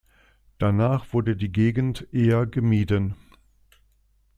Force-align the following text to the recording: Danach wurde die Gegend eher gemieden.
Danach 0.57 1.13
wurde 1.13 1.35
die 1.35 1.51
Gegend 1.51 2.11
eher 2.11 2.47
gemieden. 2.47 3.13